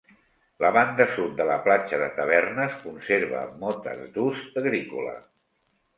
[0.63, 5.15] La banda sud de la platja de Tavernes conserva motes d'ús agrícola.